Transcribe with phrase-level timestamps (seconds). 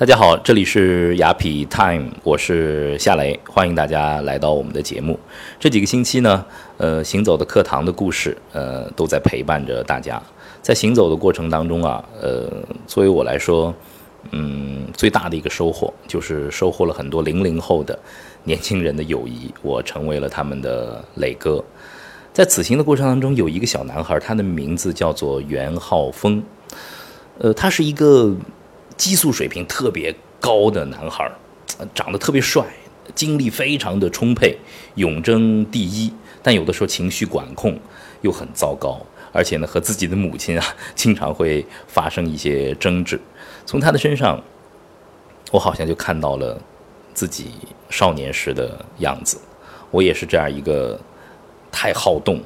[0.00, 5.20] 大家好，这里是雅痞 Time，我是夏雷，欢迎大家来到我们的节目。
[5.58, 6.42] 这几个星期呢，
[6.78, 10.18] 呃，行走的课堂的故事，呃，都在陪伴着大家。
[10.62, 12.50] 在行走的过程当中啊，呃，
[12.86, 13.74] 作为我来说，
[14.30, 17.98] 嗯，最大的一个收获就是收获了很多零零后的
[18.44, 21.62] 年轻人的友谊，我成为了他们的磊哥。
[22.32, 26.42] 在此行的过程当中，有一个小男孩，他的名字叫做袁浩峰，
[27.36, 28.34] 呃，他是一个
[29.00, 31.26] 激素水平特别高的男孩，
[31.94, 32.62] 长得特别帅，
[33.14, 34.58] 精力非常的充沛，
[34.96, 37.80] 勇争第一，但有的时候情绪管控
[38.20, 39.00] 又很糟糕。
[39.32, 43.18] 而且呢，和自己的母亲啊， 经常会发生一些争执。
[43.64, 44.38] 从他的身上，
[45.50, 46.60] 我好像就看到了
[47.14, 47.52] 自己
[47.88, 49.40] 少年时的样子。
[49.90, 51.00] 我也是这样一个
[51.72, 52.42] 太好动、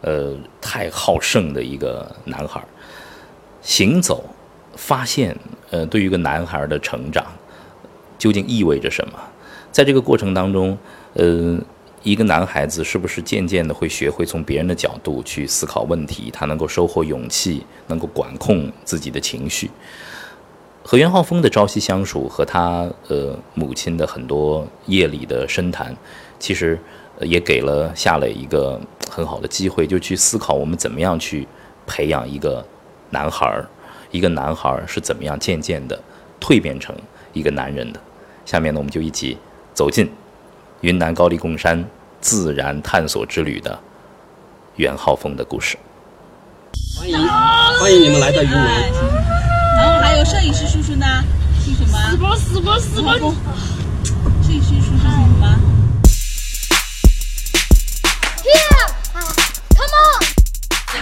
[0.00, 2.64] 呃，太好胜的一个男孩。
[3.60, 4.24] 行走，
[4.78, 5.36] 发现，
[5.70, 7.26] 呃，对于一个男孩的成长，
[8.16, 9.18] 究竟意味着什么？
[9.70, 10.78] 在这个过程当中，
[11.14, 11.58] 呃。
[12.04, 16.30] 一个男孩子是不是渐渐的会学会从别人的角度去思考问题？
[16.32, 19.68] 他能够收获勇气，能够管控自己的情绪。
[20.84, 25.94] 和袁浩峰的朝夕相处，和他呃母亲的很多夜里的深谈，
[26.38, 26.78] 其实
[27.20, 31.46] 也给了夏磊一个很好的机会，就去思考我们怎么样去
[31.84, 32.64] 培养一个
[33.10, 33.68] 男孩儿，
[34.10, 35.98] 一个男孩儿是怎么样渐渐的
[36.40, 36.94] 蜕变成
[37.32, 38.00] 一个男人的。
[38.44, 39.36] 下面呢，我们就一起
[39.74, 40.10] 走进
[40.80, 41.84] 云南高黎贡山。
[42.20, 43.78] 自然探索之旅的
[44.74, 45.78] 袁浩峰的故事。
[46.98, 48.90] 欢迎欢迎你们来到云南。
[49.76, 51.06] 然后还有摄影师叔叔呢，
[51.60, 51.96] 姓什么？
[52.10, 53.32] 四波四波四波。
[54.42, 55.27] 摄影师叔叔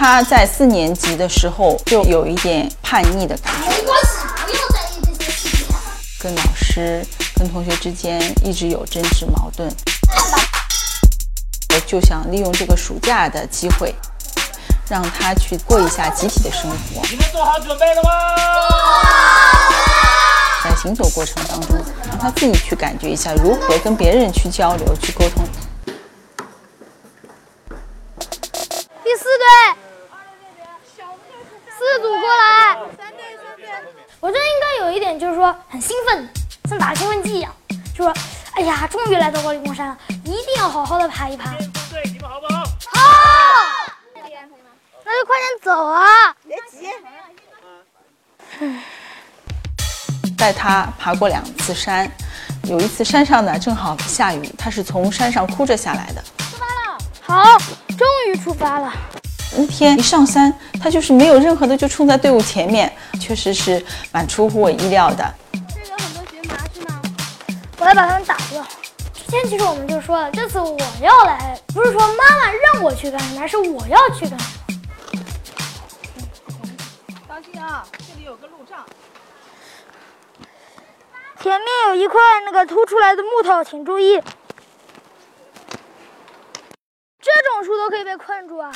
[0.09, 3.69] 他在四年级的时候就有一点叛逆的感觉。
[3.69, 5.67] 没关系，不要在意这些事情。
[6.17, 7.05] 跟老师、
[7.35, 9.69] 跟同学之间一直有争执矛盾。
[11.73, 13.93] 我就想利用这个暑假的机会，
[14.89, 17.05] 让他去过一下集体的生活。
[17.09, 18.09] 你们做好准备了吗？
[20.63, 21.75] 在行走过程当中，
[22.07, 25.43] 让他自己去感觉一下如何跟别人去交流、去沟通。
[35.77, 36.27] 很兴奋，
[36.67, 37.55] 像打兴奋剂一样，
[37.95, 38.11] 就说。
[38.55, 41.51] 哎呀，终于来到高黎贡山了，一定要好好的爬一爬。
[41.91, 42.63] 对，你们好不好？
[42.63, 42.99] 好。
[45.05, 46.35] 那就快点走啊！
[46.47, 46.87] 别急。
[50.35, 52.11] 带他爬过两次山，
[52.63, 56.23] 有一次山上呢正好下雨，他是从山上哭着下来的。
[56.39, 56.97] 出发了。
[57.21, 57.59] 好，
[57.89, 58.91] 终于出发了。
[59.55, 60.51] 那天一上山，
[60.81, 65.35] 他就是没有任何的就冲在队伍前面，确实是蛮出乎我意料的。
[67.87, 68.61] 我来把他们打掉。
[69.13, 74.51] 之前其实我们就说了，这次我要来，不是说妈妈让我去干什么，而是我要去干什么。
[77.29, 78.85] 当心啊，这里有个路障。
[81.39, 84.21] 前面有一块那个凸出来的木头，请注意。
[87.21, 88.69] 这种树都可以被困住啊！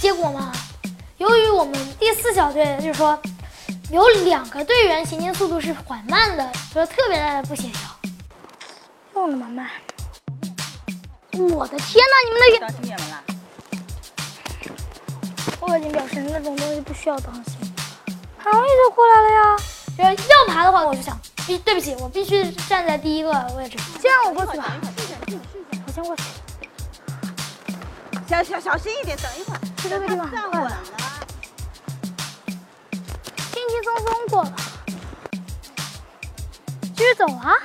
[0.00, 0.52] 结果嘛，
[1.16, 3.20] 由于我们第四小队就是说
[3.90, 7.85] 有两个队员行进速度是缓慢的，所以特别的不协调。
[9.26, 9.68] 又那么慢！
[11.32, 13.24] 我的天哪，你们的当心点了。
[15.58, 17.54] 我已经表示那种东西不需要当心，
[18.38, 19.56] 很容易就过来了呀。
[19.98, 23.76] 要要爬的话，我就想，必对不起，我必须站在第一个位置。
[24.00, 24.76] 先让我过去吧，
[25.86, 26.22] 我先过去。
[28.28, 29.60] 小小小心一点，等一会儿。
[29.78, 30.78] 去这个地方站稳了，
[33.52, 34.52] 轻轻松松过了，
[36.94, 37.56] 继续走啊。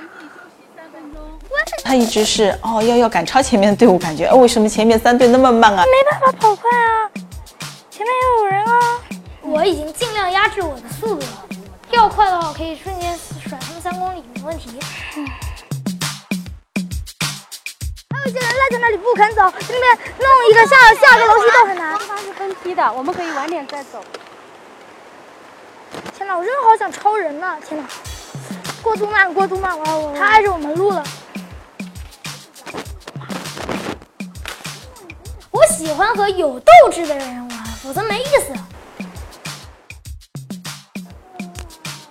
[1.84, 5.84] 他一直是哦，要要赶超前面的队伍，感觉哦，为什么前面三队那么慢啊？
[5.84, 7.09] 没办法跑快啊，
[7.89, 9.00] 前面也有人啊。
[9.41, 11.47] 我已经尽量压制我的速度了，
[11.89, 13.17] 要快的话，我可以瞬间
[13.47, 14.79] 甩他们三公里，没问题。
[18.09, 21.98] 还有一些人赖在那里不肯走，这边弄一个下下个楼梯都很难。
[21.98, 24.01] 地方是分批的，我们可以晚点再走。
[26.18, 27.57] 天哪，我真的好想超人呐！
[27.68, 27.86] 天哪。
[28.81, 31.03] 过度慢，过度慢，我我他碍着我们路了。
[35.81, 37.50] 喜欢和有斗志的人玩，
[37.81, 38.54] 否则没意思。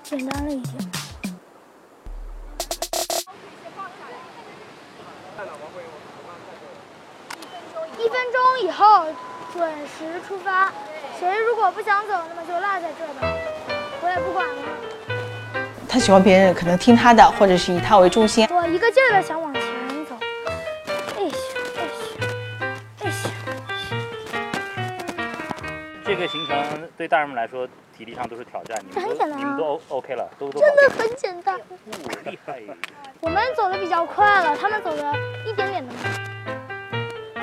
[0.02, 0.74] 简单了一点。
[7.96, 9.06] 一分钟以后
[9.52, 10.72] 准时出发。
[11.20, 13.32] 谁如果不想走，那么就落在这吧，
[14.02, 14.62] 我也不管了。
[15.88, 18.48] 他喜欢别人可能听他的，或者是以他为中心。
[18.50, 19.49] 我一个劲儿的想往
[26.10, 28.76] 这个行程对大人们来说，体力上都是挑战。
[28.84, 31.56] 你们都这很简单啊你们都 O OK 了，都都真的很简单。
[31.56, 31.62] 哦
[32.24, 32.60] 厉害。
[33.20, 35.14] 我们走的比较快了，他们走的
[35.46, 36.02] 一点点的慢，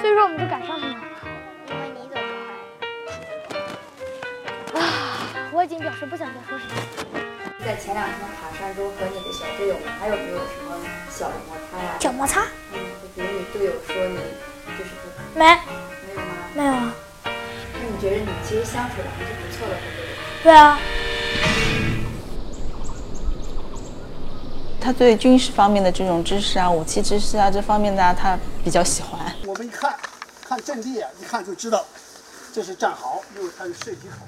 [0.01, 1.03] 所以说我们就赶上他们了。
[1.69, 2.21] 因为你走得
[4.73, 4.81] 快。
[4.81, 4.83] 啊，
[5.53, 6.73] 我已经表示不想再说什么。
[7.63, 10.75] 在前两天爬山中和你的小队友们还有没有什么
[11.09, 11.95] 小摩擦呀？
[12.01, 12.41] 小摩擦
[12.73, 14.17] 嗯，就比如你队友说你
[14.77, 15.57] 就是不没
[17.97, 19.75] 你觉得你其实相处的还是不错的？
[20.43, 20.79] 对啊，
[24.79, 29.19] 他对军事方面的这种知识啊、武器知识啊这方面的啊，他比较喜欢。
[29.47, 29.95] 我们一看，
[30.47, 31.83] 看阵地啊，一看就知道
[32.53, 34.27] 这是战壕，因为它是射击口。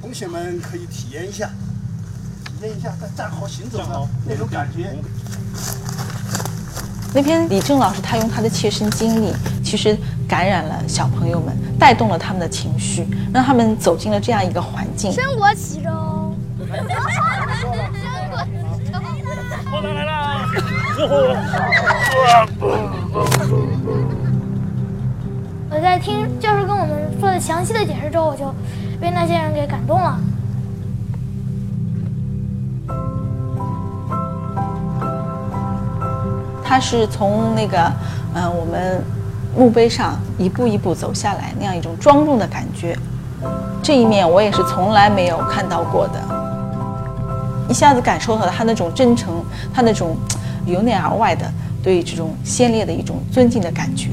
[0.00, 1.50] 同学们可以体验一下，
[2.46, 4.96] 体验一下在战壕行走的那种感觉。
[7.12, 9.32] 那篇李正老师他用他的切身经历，
[9.64, 9.98] 其实
[10.28, 15.12] 感染了小朋友们，带动了他们的情绪，让他们走进了这样一个环境。
[15.12, 15.90] 生活其中。
[19.70, 20.46] 炮弹来了，
[20.96, 21.16] 之 后
[25.70, 28.54] 我在听教授跟我们做的详细的解释之后，我就
[29.00, 30.18] 被那些人给感动了。
[36.70, 37.92] 他是从那个，
[38.32, 39.02] 嗯、我们
[39.56, 42.96] 墓碑上一步一步走下来，那样一种庄重的感觉。
[43.82, 46.20] 这一面我也是从来没有看到过的，
[47.68, 49.42] 一下子感受到了他那种真诚，
[49.74, 50.16] 他那种
[50.64, 51.44] 由内而外的
[51.82, 54.10] 对这种先烈的一种尊敬的感觉。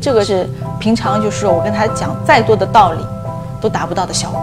[0.00, 0.48] 这个是
[0.80, 3.04] 平常就是我跟他讲再多的道理，
[3.60, 4.40] 都达不到的效果。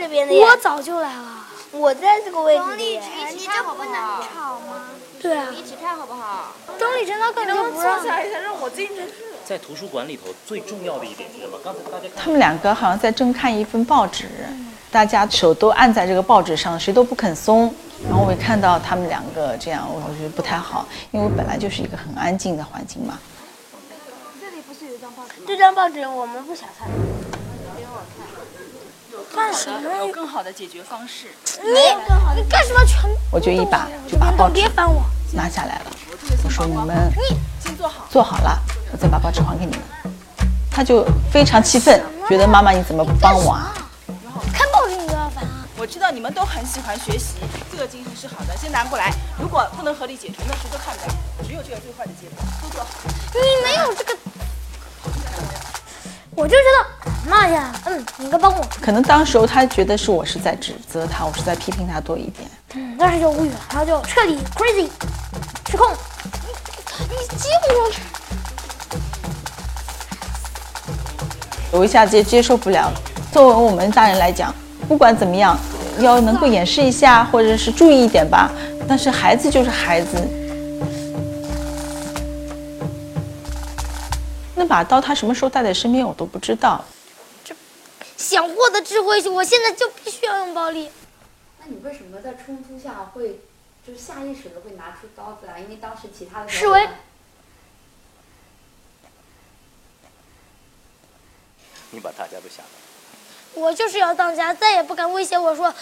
[0.00, 1.46] 这边的呀，我早就来了。
[1.72, 2.98] 我在这个位置里。
[3.32, 4.86] 你这不能吵吗？
[5.20, 6.54] 对啊，一起看好不好？
[6.78, 8.02] 钟立真他根本就不让。
[9.44, 11.58] 在图书馆里头最重要的一点是什么？
[11.62, 14.26] 刚才大家他们两个好像在正看一份报纸，
[14.90, 17.72] 大家手都按在这个报纸上，谁都不肯松。
[18.08, 23.18] 然后我一看到他们两个这样，我觉得不太好，因为我本来就是一个很安静的环境嘛。
[24.40, 25.44] 这里不是有一张报纸吗？
[25.46, 26.88] 这张报纸我们不想看。
[27.76, 28.26] 给我看。
[29.34, 29.96] 干什么？
[29.98, 31.28] 有更好的解决方式。
[31.62, 31.70] 你
[32.36, 33.10] 你干什么全？
[33.30, 34.60] 我就一把就把报纸。
[35.32, 35.92] 拿下来了，
[36.44, 37.12] 我说你们
[38.10, 38.58] 做好了，
[38.90, 39.80] 我再把报纸还给你们。
[40.68, 43.72] 他就非常气愤，觉得妈妈你怎么不帮我啊？
[44.52, 45.64] 看报纸你都要烦啊？
[45.76, 47.36] 我知道你们都很喜欢学习，
[47.70, 48.56] 这个精神是好的。
[48.56, 51.14] 先拿过来，如果不能合理解决，那谁都看不了，
[51.46, 52.90] 只有这个最坏的结果，都做好。
[53.32, 54.16] 你没有这个，
[56.40, 56.86] 我就知道
[57.28, 57.70] 妈呀。
[57.84, 58.64] 嗯，你应该帮我。
[58.80, 62.48] 可能当时候他觉得是我是在指责他，我是在批评他多一点。
[62.76, 64.88] 嗯，当时就无语了，然后就彻底 crazy
[65.70, 65.92] 失控。
[66.40, 67.90] 你你接我。
[71.78, 72.90] 我一下子也接受不了。
[73.30, 74.54] 作为我们大人来讲，
[74.88, 75.54] 不管怎么样，
[75.98, 78.50] 要能够掩饰一下，或者是注意一点吧。
[78.88, 80.16] 但是孩子就是孩子，
[84.70, 86.84] 把刀他什么时候带在身边我都不知道。
[87.44, 87.52] 这
[88.16, 90.88] 想获得智慧，我现在就必须要用暴力。
[91.58, 93.40] 那你为什么在冲突下会
[93.84, 95.58] 就是下意识的会拿出刀子来？
[95.58, 96.88] 因为当时其他的示威。
[101.90, 102.68] 你把大家都吓到。
[103.54, 105.74] 我就是要当家，再也不敢威胁我说。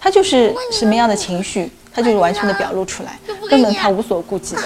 [0.00, 3.16] 他就是什么样的情绪，他就是完全的表露出来，
[3.48, 4.62] 根本他无所顾忌的。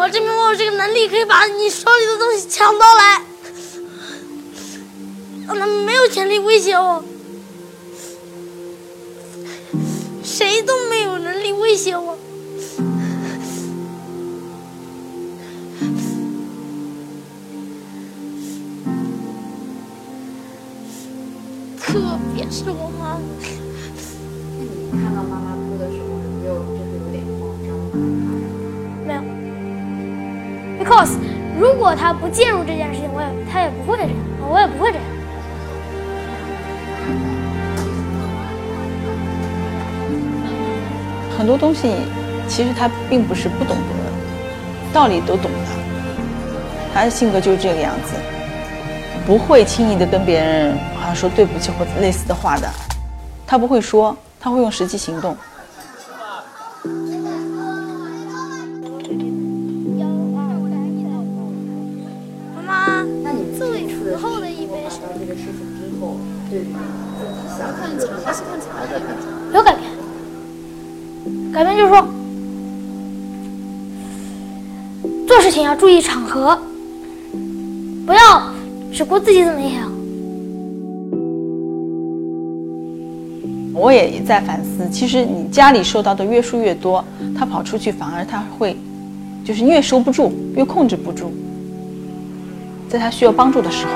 [0.00, 3.22] 我证明我有这个能力，可以把你手里的东西抢到来，
[5.46, 7.04] 让他们没有权利威胁我。
[10.24, 12.16] 谁都没有能力威胁我。
[21.78, 22.00] 特
[22.34, 23.20] 别是我妈。
[24.90, 25.22] 你看到
[31.80, 34.12] 如果他不介入这件事情，我也他也不会这样，
[34.50, 35.06] 我也不会这样。
[41.38, 41.90] 很多东西
[42.46, 45.58] 其实他并不是不懂得，道理都懂的，
[46.92, 48.12] 他的性格就是这个样子。
[49.26, 52.68] 不会轻易的跟别人好像说对不起或者类似的话的，
[53.46, 55.34] 他不会说，他会用实际行动。
[66.50, 66.60] 对
[69.52, 69.84] 有改变，
[71.52, 72.04] 改变就是说，
[75.28, 76.58] 做事情要注意场合，
[78.04, 78.42] 不要
[78.92, 79.88] 只顾自己怎么样。
[83.72, 87.04] 我也在反思，其实你家里受到的约束越多，
[87.38, 88.76] 他跑出去反而他会，
[89.44, 91.32] 就是越收不住，越控制不住。
[92.88, 93.92] 在他需要帮助的时候，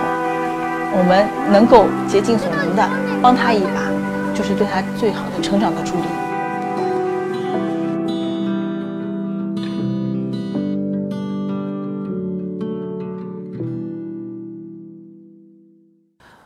[0.96, 2.88] 我们能够竭尽所能的
[3.20, 3.90] 帮他一把，
[4.32, 6.04] 就是对他最好的成长的助力。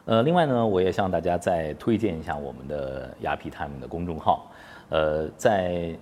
[0.06, 4.50] 呃，另外呢，我也向大家再推荐一下我们的雅痞 Time 的公众号。
[4.88, 5.94] 呃，在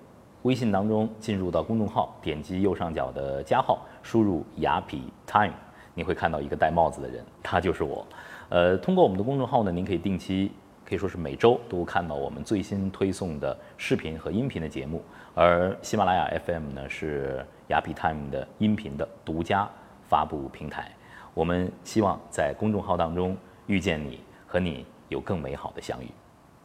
[0.43, 5.53] 微信当中进入到公众号，点击右上角的加号，输入雅痞 Time，
[5.93, 8.07] 你会看到一个戴帽子的人，他就是我。
[8.49, 10.53] 呃，通过我们的公众号呢，您可以定期，
[10.85, 15.03] 可以说是每周都看到我们最新推送的视频和音频的节目。
[15.35, 19.69] 而喜马拉雅 FM 呢，是雅痞 Time 的音频的独家
[20.09, 20.91] 发布平台。
[21.35, 23.37] 我们希望在公众号当中
[23.67, 26.09] 遇见你，和你有更美好的相遇。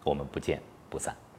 [0.04, 1.31] 我们不见不散。